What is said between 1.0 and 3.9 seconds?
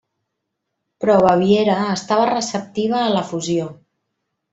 Però Baviera estava receptiva a la fusió.